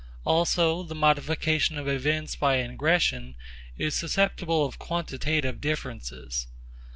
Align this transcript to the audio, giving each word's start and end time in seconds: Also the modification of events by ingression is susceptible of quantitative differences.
Also 0.25 0.81
the 0.81 0.95
modification 0.95 1.77
of 1.77 1.87
events 1.87 2.35
by 2.35 2.57
ingression 2.57 3.35
is 3.77 3.93
susceptible 3.93 4.65
of 4.65 4.79
quantitative 4.79 5.61
differences. 5.61 6.47